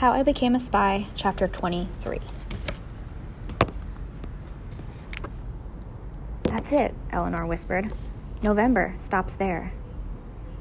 How 0.00 0.12
I 0.12 0.22
Became 0.22 0.54
a 0.54 0.60
Spy, 0.60 1.08
Chapter 1.14 1.46
23. 1.46 2.20
That's 6.44 6.72
it, 6.72 6.94
Eleanor 7.10 7.44
whispered. 7.44 7.92
November 8.42 8.94
stops 8.96 9.34
there. 9.34 9.74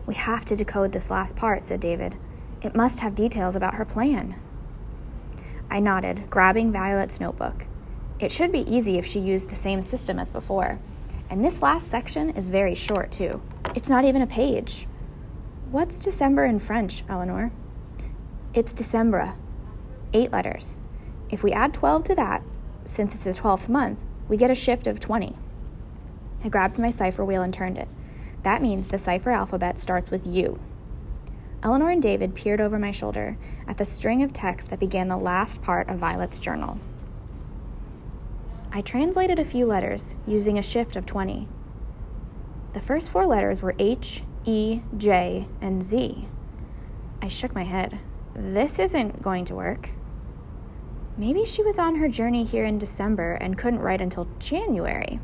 We 0.06 0.16
have 0.16 0.44
to 0.44 0.58
decode 0.58 0.92
this 0.92 1.10
last 1.10 1.38
part, 1.38 1.64
said 1.64 1.80
David. 1.80 2.18
It 2.62 2.76
must 2.76 3.00
have 3.00 3.16
details 3.16 3.56
about 3.56 3.76
her 3.76 3.86
plan. 3.86 4.36
I 5.72 5.80
nodded, 5.80 6.30
grabbing 6.30 6.74
Violet's 6.74 7.22
notebook. 7.22 7.66
It 8.20 8.34
should 8.34 8.52
be 8.52 8.70
easy 8.70 8.98
if 8.98 9.06
she 9.06 9.22
used 9.22 9.48
the 9.48 9.56
same 9.56 9.82
system 9.82 10.20
as 10.20 10.32
before. 10.32 10.80
And 11.30 11.46
this 11.46 11.62
last 11.62 11.88
section 11.88 12.32
is 12.32 12.50
very 12.50 12.76
short, 12.76 13.10
too. 13.10 13.42
It's 13.74 13.90
not 13.90 14.04
even 14.04 14.22
a 14.22 14.28
page. 14.28 14.86
What's 15.72 16.04
December 16.04 16.44
in 16.44 16.60
French, 16.60 17.06
Eleanor? 17.08 17.54
It's 18.52 18.74
December. 18.74 19.36
Eight 20.12 20.32
letters. 20.32 20.82
If 21.30 21.44
we 21.44 21.52
add 21.52 21.72
12 21.72 22.06
to 22.06 22.16
that, 22.16 22.42
since 22.84 23.14
it's 23.14 23.26
the 23.26 23.44
12th 23.44 23.70
month, 23.70 24.00
we 24.28 24.38
get 24.38 24.50
a 24.50 24.56
shift 24.56 24.88
of 24.88 25.00
20. 25.00 25.36
I 26.44 26.50
grabbed 26.50 26.80
my 26.80 26.90
cipher 26.90 27.24
wheel 27.24 27.44
and 27.44 27.54
turned 27.54 27.78
it. 27.78 27.88
That 28.42 28.64
means 28.64 28.88
the 28.88 28.98
cipher 28.98 29.30
alphabet 29.30 29.78
starts 29.78 30.10
with 30.10 30.26
U. 30.26 30.60
Eleanor 31.62 31.92
and 31.92 32.02
David 32.02 32.34
peered 32.34 32.60
over 32.60 32.80
my 32.80 32.90
shoulder 32.90 33.38
at 33.68 33.78
the 33.78 33.86
string 33.86 34.24
of 34.24 34.34
text 34.34 34.72
that 34.72 34.80
began 34.80 35.10
the 35.10 35.18
last 35.18 35.62
part 35.62 35.88
of 35.88 36.00
Violet's 36.00 36.40
journal. 36.40 36.80
I 38.72 38.82
translated 38.82 39.38
a 39.38 39.46
few 39.46 39.68
letters 39.68 40.18
using 40.26 40.58
a 40.58 40.64
shift 40.64 40.96
of 40.96 41.06
20. 41.06 41.48
The 42.74 42.82
first 42.82 43.10
four 43.10 43.28
letters 43.28 43.62
were 43.62 43.76
H, 43.78 44.24
E, 44.44 44.82
J, 44.98 45.48
and 45.62 45.84
Z. 45.84 46.28
I 47.22 47.28
shook 47.28 47.54
my 47.54 47.66
head. 47.66 48.00
This 48.42 48.80
isn't 48.80 49.22
going 49.22 49.44
to 49.46 49.56
work. 49.56 49.90
Maybe 51.18 51.44
she 51.44 51.62
was 51.62 51.78
on 51.78 51.96
her 51.96 52.08
journey 52.08 52.46
here 52.46 52.64
in 52.64 52.78
December 52.78 53.34
and 53.34 53.58
couldn't 53.58 53.82
write 53.82 54.00
until 54.00 54.30
January, 54.40 55.20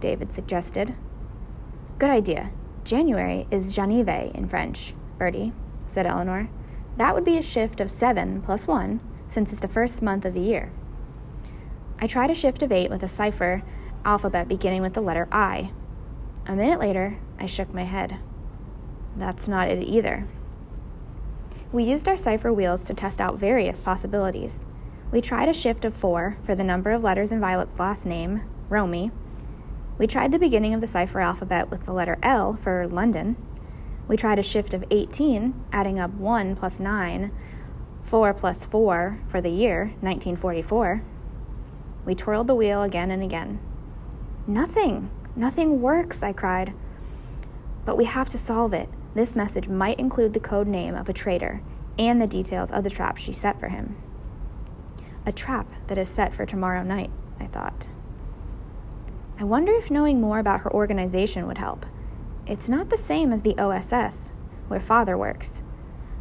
David 0.00 0.32
suggested. 0.32 0.96
Good 2.00 2.10
idea. 2.10 2.50
January 2.82 3.46
is 3.52 3.76
janvier 3.76 4.32
in 4.34 4.48
French, 4.48 4.92
Bertie, 5.18 5.52
said 5.86 6.04
Eleanor. 6.04 6.50
That 6.96 7.14
would 7.14 7.22
be 7.22 7.38
a 7.38 7.42
shift 7.42 7.80
of 7.80 7.92
seven 7.92 8.42
plus 8.42 8.66
one, 8.66 8.98
since 9.28 9.52
it's 9.52 9.60
the 9.60 9.68
first 9.68 10.02
month 10.02 10.24
of 10.24 10.34
the 10.34 10.40
year. 10.40 10.72
I 12.00 12.08
tried 12.08 12.32
a 12.32 12.34
shift 12.34 12.60
of 12.60 12.72
eight 12.72 12.90
with 12.90 13.04
a 13.04 13.08
cipher 13.08 13.62
alphabet 14.04 14.48
beginning 14.48 14.82
with 14.82 14.94
the 14.94 15.00
letter 15.00 15.28
I. 15.30 15.70
A 16.48 16.56
minute 16.56 16.80
later, 16.80 17.18
I 17.38 17.46
shook 17.46 17.72
my 17.72 17.84
head. 17.84 18.18
That's 19.16 19.46
not 19.46 19.68
it 19.68 19.84
either. 19.84 20.26
We 21.72 21.82
used 21.82 22.06
our 22.06 22.16
cipher 22.16 22.52
wheels 22.52 22.84
to 22.84 22.94
test 22.94 23.20
out 23.20 23.38
various 23.38 23.80
possibilities. 23.80 24.64
We 25.10 25.20
tried 25.20 25.48
a 25.48 25.52
shift 25.52 25.84
of 25.84 25.94
four 25.94 26.38
for 26.44 26.54
the 26.54 26.64
number 26.64 26.92
of 26.92 27.02
letters 27.02 27.32
in 27.32 27.40
Violet's 27.40 27.80
last 27.80 28.06
name, 28.06 28.42
Romy. 28.68 29.10
We 29.98 30.06
tried 30.06 30.30
the 30.30 30.38
beginning 30.38 30.74
of 30.74 30.80
the 30.80 30.86
cipher 30.86 31.20
alphabet 31.20 31.70
with 31.70 31.84
the 31.84 31.92
letter 31.92 32.18
L 32.22 32.54
for 32.54 32.86
London. 32.86 33.36
We 34.06 34.16
tried 34.16 34.38
a 34.38 34.44
shift 34.44 34.74
of 34.74 34.84
18, 34.90 35.64
adding 35.72 35.98
up 35.98 36.12
1 36.12 36.54
plus 36.54 36.78
9, 36.78 37.32
4 38.00 38.34
plus 38.34 38.64
4 38.64 39.18
for 39.26 39.40
the 39.40 39.50
year, 39.50 39.86
1944. 40.00 41.02
We 42.04 42.14
twirled 42.14 42.46
the 42.46 42.54
wheel 42.54 42.82
again 42.82 43.10
and 43.10 43.22
again. 43.22 43.58
Nothing, 44.46 45.10
nothing 45.34 45.82
works, 45.82 46.22
I 46.22 46.32
cried. 46.32 46.72
But 47.84 47.96
we 47.96 48.04
have 48.04 48.28
to 48.28 48.38
solve 48.38 48.72
it. 48.72 48.88
This 49.16 49.34
message 49.34 49.66
might 49.66 49.98
include 49.98 50.34
the 50.34 50.40
code 50.40 50.66
name 50.66 50.94
of 50.94 51.08
a 51.08 51.14
traitor 51.14 51.62
and 51.98 52.20
the 52.20 52.26
details 52.26 52.70
of 52.70 52.84
the 52.84 52.90
trap 52.90 53.16
she 53.16 53.32
set 53.32 53.58
for 53.58 53.68
him. 53.68 53.96
A 55.24 55.32
trap 55.32 55.66
that 55.86 55.96
is 55.96 56.10
set 56.10 56.34
for 56.34 56.44
tomorrow 56.44 56.82
night, 56.82 57.10
I 57.40 57.46
thought. 57.46 57.88
I 59.40 59.44
wonder 59.44 59.72
if 59.72 59.90
knowing 59.90 60.20
more 60.20 60.38
about 60.38 60.60
her 60.60 60.72
organization 60.74 61.46
would 61.46 61.56
help. 61.56 61.86
It's 62.46 62.68
not 62.68 62.90
the 62.90 62.98
same 62.98 63.32
as 63.32 63.40
the 63.40 63.56
OSS, 63.56 64.32
where 64.68 64.80
father 64.80 65.16
works. 65.16 65.62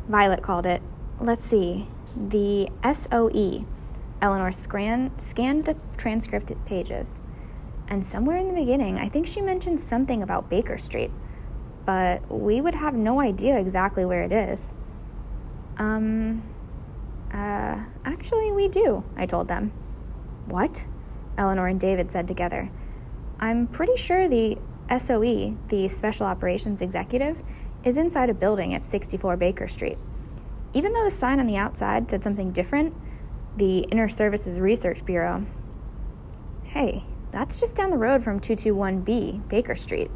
Violet 0.08 0.42
called 0.42 0.66
it, 0.66 0.82
let's 1.20 1.44
see, 1.44 1.90
the 2.16 2.70
SOE. 2.82 3.66
Eleanor 4.22 4.54
scran- 4.54 5.20
scanned 5.20 5.66
the 5.66 5.76
transcript 5.98 6.54
pages. 6.66 7.20
And 7.90 8.06
somewhere 8.06 8.38
in 8.38 8.48
the 8.48 8.54
beginning, 8.54 8.98
I 9.00 9.10
think 9.10 9.28
she 9.28 9.42
mentioned 9.42 9.82
something 9.82 10.24
about 10.24 10.50
Baker 10.50 10.78
Street 10.78 11.12
but 11.86 12.30
we 12.32 12.62
would 12.62 12.76
have 12.76 12.94
no 12.94 13.20
idea 13.20 13.60
exactly 13.60 14.06
where 14.06 14.24
it 14.24 14.32
is. 14.32 14.76
Um, 15.78 16.44
uh, 17.32 17.84
actually, 18.04 18.52
we 18.52 18.68
do, 18.68 19.04
I 19.16 19.26
told 19.26 19.48
them. 19.48 19.72
What? 20.46 20.86
Eleanor 21.38 21.68
and 21.68 21.80
David 21.80 22.12
said 22.12 22.28
together. 22.28 22.70
I'm 23.40 23.68
pretty 23.68 23.98
sure 23.98 24.28
the 24.28 24.58
SOE, 24.98 25.58
the 25.68 25.88
Special 25.88 26.26
Operations 26.26 26.82
Executive, 26.82 27.42
is 27.84 27.98
inside 27.98 28.30
a 28.30 28.34
building 28.34 28.74
at 28.74 28.86
64 28.86 29.38
Baker 29.38 29.68
Street. 29.68 29.98
Even 30.74 30.94
though 30.94 31.04
the 31.04 31.12
sign 31.12 31.40
on 31.40 31.48
the 31.48 31.58
outside 31.58 32.10
said 32.10 32.24
something 32.24 32.52
different, 32.52 32.96
the 33.58 33.86
Inter-Services 33.92 34.60
Research 34.60 35.06
Bureau. 35.06 35.46
Hey, 36.64 37.06
that's 37.32 37.60
just 37.60 37.76
down 37.76 37.92
the 37.92 37.98
road 37.98 38.24
from 38.24 38.40
221B, 38.40 39.48
Baker 39.48 39.76
Street. 39.76 40.12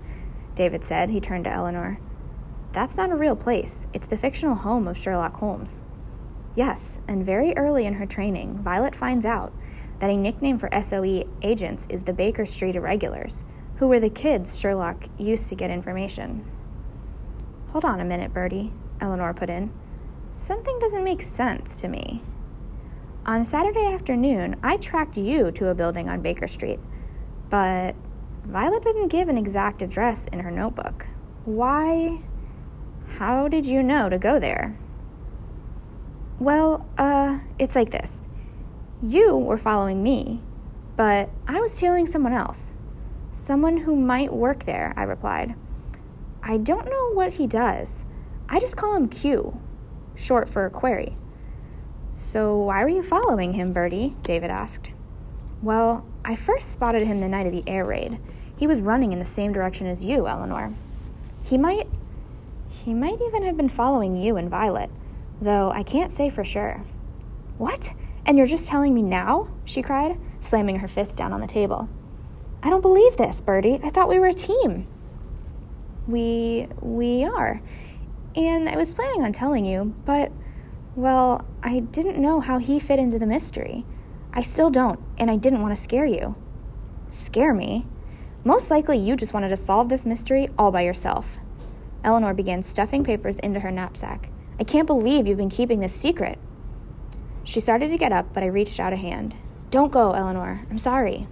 David 0.56 0.84
said. 0.84 1.10
He 1.10 1.20
turned 1.20 1.46
to 1.46 1.54
Eleanor. 1.54 2.00
That's 2.72 2.98
not 2.98 3.12
a 3.12 3.16
real 3.16 3.36
place. 3.36 3.88
It's 3.94 4.08
the 4.08 4.18
fictional 4.18 4.56
home 4.56 4.88
of 4.88 4.98
Sherlock 4.98 5.36
Holmes. 5.38 5.84
Yes, 6.56 7.00
and 7.08 7.26
very 7.26 7.56
early 7.56 7.86
in 7.86 7.96
her 7.96 8.06
training, 8.06 8.60
Violet 8.60 8.96
finds 8.96 9.26
out 9.26 9.54
that 10.00 10.10
a 10.10 10.18
nickname 10.18 10.58
for 10.58 10.70
SOE 10.82 11.28
agents 11.42 11.88
is 11.90 12.04
the 12.04 12.14
Baker 12.14 12.46
Street 12.46 12.76
Irregulars, 12.76 13.46
who 13.78 13.88
were 13.88 14.00
the 14.00 14.10
kids 14.10 14.60
Sherlock 14.60 15.06
used 15.18 15.50
to 15.50 15.56
get 15.56 15.72
information. 15.72 16.46
Hold 17.70 17.86
on 17.86 18.00
a 18.00 18.06
minute, 18.06 18.34
Bertie, 18.34 18.74
Eleanor 19.00 19.34
put 19.34 19.50
in. 19.50 19.72
Something 20.32 20.78
doesn't 20.80 21.04
make 21.04 21.22
sense 21.22 21.78
to 21.78 21.88
me. 21.88 22.22
On 23.26 23.46
Saturday 23.46 23.86
afternoon, 23.86 24.56
I 24.64 24.78
tracked 24.78 25.18
you 25.18 25.52
to 25.52 25.70
a 25.70 25.76
building 25.76 26.10
on 26.10 26.22
Baker 26.22 26.48
Street, 26.48 26.80
but 27.50 27.96
Violet 28.50 28.82
didn't 28.82 29.10
give 29.10 29.30
an 29.30 29.38
exact 29.38 29.84
address 29.84 30.26
in 30.34 30.40
her 30.40 30.50
notebook. 30.50 31.06
Why? 31.46 32.24
How 33.20 33.48
did 33.48 33.68
you 33.68 33.84
know 33.84 34.10
to 34.10 34.18
go 34.18 34.40
there? 34.40 34.76
Well, 36.40 36.88
uh, 36.98 37.42
it's 37.60 37.76
like 37.76 37.92
this. 37.92 38.22
You 39.04 39.38
were 39.38 39.60
following 39.60 40.02
me, 40.02 40.42
but 40.96 41.30
I 41.48 41.60
was 41.60 41.78
tailing 41.78 42.08
someone 42.08 42.34
else. 42.34 42.74
Someone 43.34 43.78
who 43.78 43.96
might 43.96 44.34
work 44.34 44.66
there, 44.66 44.96
I 44.98 45.04
replied. 45.04 45.54
I 46.42 46.58
don't 46.58 46.90
know 46.90 47.12
what 47.14 47.34
he 47.34 47.46
does. 47.46 48.04
I 48.50 48.60
just 48.60 48.76
call 48.76 48.96
him 48.96 49.10
Q, 49.10 49.62
short 50.16 50.50
for 50.50 50.68
query. 50.72 51.16
So 52.14 52.58
why 52.58 52.82
were 52.84 52.90
you 52.90 53.04
following 53.04 53.54
him, 53.54 53.74
Bertie? 53.74 54.16
David 54.24 54.50
asked. 54.50 54.90
Well, 55.62 56.04
I 56.26 56.36
first 56.36 56.72
spotted 56.72 57.06
him 57.06 57.20
the 57.20 57.30
night 57.30 57.46
of 57.46 57.52
the 57.52 57.64
air 57.68 57.86
raid. 57.86 58.20
He 58.60 58.68
was 58.68 58.82
running 58.82 59.14
in 59.14 59.20
the 59.20 59.26
same 59.26 59.54
direction 59.54 59.88
as 59.88 60.04
you, 60.04 60.28
Eleanor. 60.28 60.74
He 61.42 61.58
might. 61.58 61.88
He 62.68 62.94
might 62.94 63.22
even 63.22 63.44
have 63.44 63.56
been 63.56 63.70
following 63.70 64.18
you 64.18 64.36
and 64.36 64.50
Violet, 64.50 64.90
though 65.42 65.72
I 65.72 65.82
can't 65.82 66.12
say 66.12 66.30
for 66.30 66.44
sure. 66.44 66.84
What? 67.58 67.92
And 68.26 68.38
you're 68.38 68.48
just 68.48 68.68
telling 68.68 68.94
me 68.94 69.02
now? 69.02 69.48
she 69.64 69.82
cried, 69.82 70.20
slamming 70.42 70.80
her 70.80 70.90
fist 70.90 71.16
down 71.16 71.32
on 71.32 71.40
the 71.40 71.48
table. 71.48 71.88
I 72.62 72.70
don't 72.70 72.82
believe 72.82 73.16
this, 73.16 73.40
Bertie. 73.40 73.80
I 73.82 73.92
thought 73.92 74.10
we 74.10 74.20
were 74.20 74.28
a 74.28 74.34
team. 74.34 74.88
We. 76.06 76.68
we 76.82 77.24
are. 77.24 77.62
And 78.36 78.68
I 78.68 78.76
was 78.76 78.94
planning 78.94 79.24
on 79.24 79.32
telling 79.32 79.64
you, 79.64 79.96
but. 80.04 80.34
Well, 80.98 81.46
I 81.64 81.80
didn't 81.80 82.22
know 82.22 82.42
how 82.42 82.58
he 82.58 82.78
fit 82.78 83.00
into 83.00 83.20
the 83.20 83.26
mystery. 83.26 83.86
I 84.34 84.42
still 84.42 84.70
don't, 84.70 85.00
and 85.18 85.32
I 85.32 85.38
didn't 85.38 85.62
want 85.62 85.74
to 85.78 85.82
scare 85.82 86.06
you. 86.06 86.36
Scare 87.08 87.54
me? 87.54 87.86
Most 88.50 88.72
likely, 88.72 88.98
you 88.98 89.16
just 89.16 89.32
wanted 89.32 89.50
to 89.50 89.56
solve 89.56 89.90
this 89.90 90.08
mystery 90.08 90.50
all 90.58 90.72
by 90.72 90.82
yourself. 90.82 91.38
Eleanor 92.04 92.34
began 92.34 92.64
stuffing 92.64 93.04
papers 93.04 93.38
into 93.38 93.60
her 93.60 93.70
knapsack. 93.70 94.32
I 94.60 94.64
can't 94.64 94.88
believe 94.88 95.28
you've 95.28 95.38
been 95.38 95.52
keeping 95.52 95.82
this 95.82 95.94
secret. 95.94 96.40
She 97.44 97.60
started 97.60 97.92
to 97.92 97.98
get 98.00 98.12
up, 98.12 98.34
but 98.34 98.42
I 98.42 98.48
reached 98.48 98.80
out 98.80 98.92
a 98.92 98.96
hand. 98.96 99.36
Don't 99.70 99.92
go, 99.92 100.14
Eleanor. 100.14 100.66
I'm 100.72 100.80
sorry. 100.80 101.28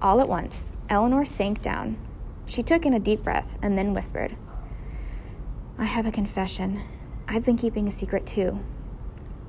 All 0.00 0.20
at 0.20 0.28
once, 0.28 0.70
Eleanor 0.88 1.24
sank 1.24 1.62
down. 1.62 1.98
She 2.46 2.62
took 2.62 2.86
in 2.86 2.94
a 2.94 3.00
deep 3.00 3.24
breath 3.24 3.58
and 3.60 3.76
then 3.76 3.92
whispered, 3.92 4.36
I 5.78 5.86
have 5.86 6.06
a 6.06 6.12
confession. 6.12 6.80
I've 7.26 7.44
been 7.44 7.58
keeping 7.58 7.88
a 7.88 7.90
secret 7.90 8.24
too. 8.24 8.60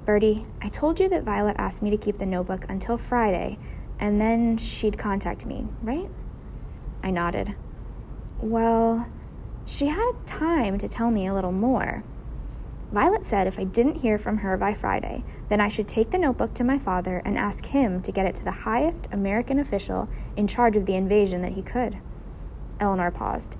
Bertie, 0.03 0.47
I 0.63 0.69
told 0.69 0.99
you 0.99 1.07
that 1.09 1.25
Violet 1.25 1.57
asked 1.59 1.83
me 1.83 1.91
to 1.91 1.97
keep 1.97 2.17
the 2.17 2.25
notebook 2.25 2.65
until 2.69 2.97
Friday 2.97 3.59
and 3.99 4.19
then 4.19 4.57
she'd 4.57 4.97
contact 4.97 5.45
me, 5.45 5.67
right? 5.83 6.09
I 7.03 7.11
nodded. 7.11 7.55
Well, 8.39 9.07
she 9.65 9.87
had 9.87 10.13
time 10.25 10.77
to 10.79 10.87
tell 10.87 11.11
me 11.11 11.27
a 11.27 11.33
little 11.33 11.51
more. 11.51 12.03
Violet 12.91 13.25
said 13.25 13.47
if 13.47 13.57
I 13.57 13.63
didn't 13.63 14.01
hear 14.01 14.17
from 14.17 14.39
her 14.39 14.55
by 14.55 14.73
Friday, 14.73 15.23
then 15.49 15.59
I 15.59 15.67
should 15.67 15.87
take 15.87 16.11
the 16.11 16.17
notebook 16.17 16.53
to 16.55 16.63
my 16.63 16.77
father 16.77 17.21
and 17.25 17.37
ask 17.37 17.65
him 17.65 18.01
to 18.03 18.11
get 18.11 18.25
it 18.25 18.35
to 18.35 18.43
the 18.43 18.51
highest 18.51 19.07
American 19.11 19.59
official 19.59 20.07
in 20.37 20.47
charge 20.47 20.77
of 20.77 20.85
the 20.85 20.95
invasion 20.95 21.41
that 21.41 21.53
he 21.53 21.61
could. 21.61 21.97
Eleanor 22.79 23.11
paused. 23.11 23.57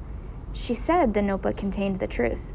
She 0.54 0.74
said 0.76 1.14
the 1.14 1.22
notebook 1.22 1.58
contained 1.58 2.00
the 2.00 2.08
truth. 2.08 2.54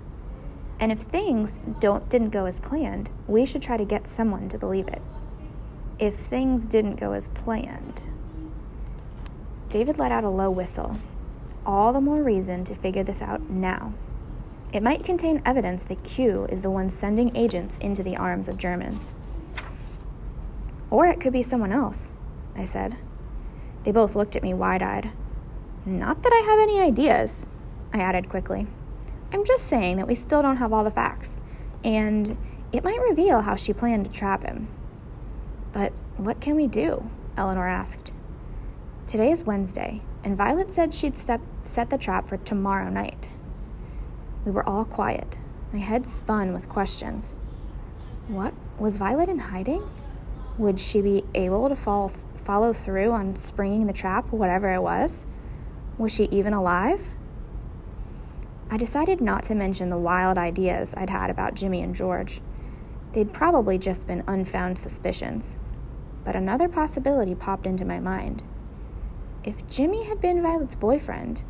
And 0.79 0.93
if 0.93 1.01
things 1.01 1.59
don't 1.81 2.09
didn't 2.09 2.31
go 2.31 2.47
as 2.47 2.61
planned, 2.61 3.11
we 3.27 3.45
should 3.45 3.63
try 3.63 3.77
to 3.77 3.85
get 3.85 4.07
someone 4.07 4.49
to 4.49 4.59
believe 4.59 4.87
it. 4.87 5.03
If 5.99 6.15
things 6.15 6.69
didn't 6.69 6.97
go 7.01 7.13
as 7.13 7.27
planned. 7.29 8.09
David 9.69 9.99
let 9.99 10.13
out 10.13 10.25
a 10.25 10.31
low 10.31 10.51
whistle. 10.51 10.97
All 11.67 11.93
the 11.93 12.01
more 12.01 12.23
reason 12.23 12.65
to 12.65 12.75
figure 12.75 13.03
this 13.03 13.21
out 13.21 13.51
now. 13.51 13.93
It 14.73 14.83
might 14.83 15.05
contain 15.05 15.43
evidence 15.45 15.85
that 15.85 16.05
Q 16.05 16.47
is 16.47 16.63
the 16.63 16.71
one 16.71 16.89
sending 16.89 17.37
agents 17.37 17.77
into 17.79 18.03
the 18.03 18.17
arms 18.17 18.49
of 18.49 18.57
Germans. 18.57 19.15
Or 20.91 21.07
it 21.07 21.21
could 21.21 21.33
be 21.33 21.43
someone 21.43 21.73
else, 21.73 22.15
I 22.57 22.65
said. 22.65 22.97
They 23.85 23.93
both 23.93 24.15
looked 24.15 24.37
at 24.37 24.43
me 24.43 24.55
wide 24.55 24.83
eyed. 24.83 25.11
Not 25.85 26.23
that 26.23 26.33
I 26.33 26.51
have 26.51 26.61
any 26.61 26.81
ideas, 26.81 27.51
I 27.93 28.01
added 28.01 28.29
quickly. 28.29 28.67
I'm 29.33 29.45
just 29.45 29.67
saying 29.67 29.99
that 29.99 30.09
we 30.09 30.15
still 30.15 30.41
don't 30.41 30.57
have 30.57 30.73
all 30.73 30.85
the 30.85 30.91
facts, 30.91 31.41
and 31.85 32.37
it 32.73 32.85
might 32.85 33.01
reveal 33.01 33.43
how 33.43 33.57
she 33.57 33.73
planned 33.75 34.07
to 34.07 34.13
trap 34.13 34.45
him. 34.45 34.69
But 35.73 35.93
what 36.17 36.41
can 36.41 36.57
we 36.57 36.67
do? 36.67 37.09
Eleanor 37.37 37.69
asked. 37.69 38.13
Today 39.09 39.31
is 39.33 39.43
Wednesday, 39.43 40.03
and 40.23 40.37
Violet 40.37 40.71
said 40.71 40.93
she'd 40.93 41.17
step, 41.17 41.41
set 41.65 41.89
the 41.89 41.97
trap 41.97 42.29
for 42.29 42.37
tomorrow 42.37 42.91
night. 42.91 43.27
We 44.45 44.53
were 44.53 44.69
all 44.69 44.85
quiet. 44.85 45.39
My 45.73 45.79
head 45.79 46.07
spun 46.07 46.53
with 46.53 46.69
questions. 46.69 47.39
What? 48.27 48.53
Was 48.79 48.99
Violet 48.99 49.31
in 49.31 49.39
hiding? 49.39 49.83
Would 50.59 50.79
she 50.79 51.01
be 51.01 51.25
able 51.35 51.71
to 51.71 51.75
fall, 51.75 52.09
follow 52.45 52.75
through 52.75 53.13
on 53.13 53.35
springing 53.35 53.87
the 53.87 53.95
trap, 53.95 54.31
whatever 54.31 54.71
it 54.75 54.83
was? 54.83 55.25
Was 55.97 56.15
she 56.15 56.25
even 56.25 56.53
alive? 56.53 57.01
I 58.71 58.77
decided 58.77 59.23
not 59.23 59.43
to 59.45 59.55
mention 59.55 59.89
the 59.89 59.97
wild 59.97 60.37
ideas 60.37 60.93
I'd 60.95 61.09
had 61.09 61.31
about 61.31 61.55
Jimmy 61.55 61.81
and 61.81 61.95
George. 61.95 62.43
They'd 63.15 63.33
probably 63.33 63.79
just 63.79 64.07
been 64.07 64.23
unfound 64.29 64.79
suspicions. 64.79 65.57
But 66.27 66.37
another 66.37 66.69
possibility 66.69 67.35
popped 67.35 67.67
into 67.67 67.87
my 67.87 68.01
mind. 68.01 68.43
If 69.49 69.67
Jimmy 69.71 70.03
had 70.03 70.21
been 70.21 70.43
Violet's 70.43 70.75
boyfriend, 70.75 71.43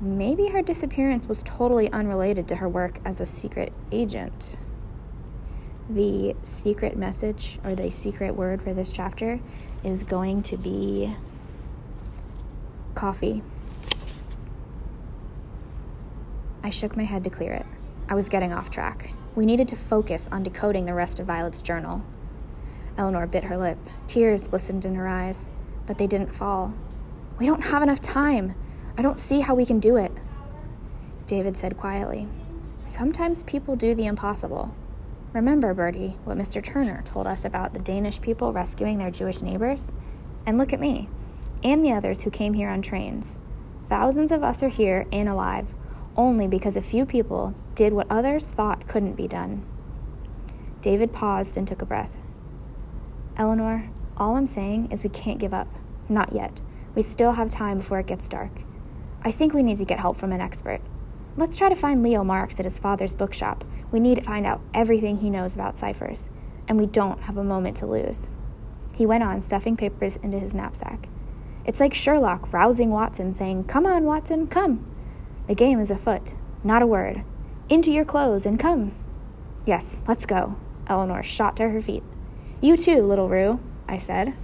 maybe 0.00 0.46
her 0.46 0.62
disappearance 0.62 1.26
was 1.26 1.42
totally 1.42 1.90
unrelated 1.90 2.46
to 2.46 2.54
her 2.54 2.68
work 2.68 3.00
as 3.04 3.18
a 3.18 3.26
secret 3.26 3.72
agent. 3.90 4.56
The 5.88 6.36
secret 6.44 6.96
message 6.96 7.58
or 7.64 7.74
the 7.74 7.90
secret 7.90 8.36
word 8.36 8.62
for 8.62 8.72
this 8.72 8.92
chapter 8.92 9.40
is 9.82 10.04
going 10.04 10.44
to 10.44 10.56
be 10.56 11.12
coffee. 12.94 13.42
I 16.62 16.70
shook 16.70 16.96
my 16.96 17.02
head 17.02 17.24
to 17.24 17.30
clear 17.30 17.54
it. 17.54 17.66
I 18.08 18.14
was 18.14 18.28
getting 18.28 18.52
off 18.52 18.70
track. 18.70 19.12
We 19.34 19.44
needed 19.44 19.66
to 19.66 19.76
focus 19.76 20.28
on 20.30 20.44
decoding 20.44 20.86
the 20.86 20.94
rest 20.94 21.18
of 21.18 21.26
Violet's 21.26 21.62
journal. 21.62 22.04
Eleanor 22.96 23.26
bit 23.26 23.42
her 23.42 23.58
lip. 23.58 23.78
Tears 24.06 24.46
glistened 24.46 24.84
in 24.84 24.94
her 24.94 25.08
eyes, 25.08 25.50
but 25.88 25.98
they 25.98 26.06
didn't 26.06 26.32
fall. 26.32 26.74
We 27.40 27.46
don't 27.46 27.62
have 27.62 27.82
enough 27.82 28.02
time. 28.02 28.54
I 28.98 29.02
don't 29.02 29.18
see 29.18 29.40
how 29.40 29.54
we 29.54 29.64
can 29.64 29.80
do 29.80 29.96
it. 29.96 30.12
David 31.24 31.56
said 31.56 31.78
quietly, 31.78 32.28
Sometimes 32.84 33.44
people 33.44 33.76
do 33.76 33.94
the 33.94 34.06
impossible. 34.06 34.74
Remember, 35.32 35.72
Bertie, 35.72 36.18
what 36.24 36.36
Mr. 36.36 36.62
Turner 36.62 37.02
told 37.06 37.26
us 37.26 37.46
about 37.46 37.72
the 37.72 37.78
Danish 37.78 38.20
people 38.20 38.52
rescuing 38.52 38.98
their 38.98 39.10
Jewish 39.10 39.40
neighbors? 39.40 39.94
And 40.44 40.58
look 40.58 40.74
at 40.74 40.80
me, 40.80 41.08
and 41.64 41.82
the 41.82 41.92
others 41.92 42.20
who 42.20 42.30
came 42.30 42.52
here 42.52 42.68
on 42.68 42.82
trains. 42.82 43.38
Thousands 43.88 44.32
of 44.32 44.42
us 44.42 44.62
are 44.62 44.68
here 44.68 45.06
and 45.10 45.26
alive, 45.26 45.66
only 46.16 46.46
because 46.46 46.76
a 46.76 46.82
few 46.82 47.06
people 47.06 47.54
did 47.74 47.94
what 47.94 48.06
others 48.10 48.50
thought 48.50 48.86
couldn't 48.86 49.14
be 49.14 49.26
done. 49.26 49.64
David 50.82 51.10
paused 51.10 51.56
and 51.56 51.66
took 51.66 51.80
a 51.80 51.86
breath. 51.86 52.18
Eleanor, 53.38 53.88
all 54.18 54.36
I'm 54.36 54.46
saying 54.46 54.90
is 54.92 55.02
we 55.02 55.08
can't 55.08 55.38
give 55.38 55.54
up. 55.54 55.68
Not 56.06 56.34
yet. 56.34 56.60
We 56.94 57.02
still 57.02 57.32
have 57.32 57.48
time 57.48 57.78
before 57.78 58.00
it 58.00 58.06
gets 58.06 58.28
dark. 58.28 58.50
I 59.22 59.30
think 59.30 59.52
we 59.52 59.62
need 59.62 59.78
to 59.78 59.84
get 59.84 60.00
help 60.00 60.16
from 60.16 60.32
an 60.32 60.40
expert. 60.40 60.80
Let's 61.36 61.56
try 61.56 61.68
to 61.68 61.76
find 61.76 62.02
Leo 62.02 62.24
Marks 62.24 62.58
at 62.58 62.64
his 62.64 62.78
father's 62.78 63.14
bookshop. 63.14 63.64
We 63.92 64.00
need 64.00 64.16
to 64.16 64.24
find 64.24 64.46
out 64.46 64.60
everything 64.74 65.18
he 65.18 65.30
knows 65.30 65.54
about 65.54 65.78
ciphers, 65.78 66.28
and 66.66 66.78
we 66.78 66.86
don't 66.86 67.22
have 67.22 67.36
a 67.36 67.44
moment 67.44 67.76
to 67.78 67.86
lose. 67.86 68.28
He 68.94 69.06
went 69.06 69.22
on, 69.22 69.40
stuffing 69.42 69.76
papers 69.76 70.16
into 70.16 70.38
his 70.38 70.54
knapsack. 70.54 71.08
It's 71.64 71.80
like 71.80 71.94
Sherlock 71.94 72.52
rousing 72.52 72.90
Watson, 72.90 73.34
saying, 73.34 73.64
Come 73.64 73.86
on, 73.86 74.04
Watson, 74.04 74.46
come. 74.46 74.84
The 75.46 75.54
game 75.54 75.80
is 75.80 75.90
afoot. 75.90 76.34
Not 76.64 76.82
a 76.82 76.86
word. 76.86 77.22
Into 77.68 77.90
your 77.90 78.04
clothes 78.04 78.46
and 78.46 78.58
come. 78.58 78.92
Yes, 79.64 80.02
let's 80.08 80.26
go. 80.26 80.56
Eleanor 80.86 81.22
shot 81.22 81.56
to 81.56 81.68
her 81.68 81.80
feet. 81.80 82.02
You 82.60 82.76
too, 82.76 83.02
little 83.02 83.28
Rue, 83.28 83.60
I 83.88 83.98
said. 83.98 84.34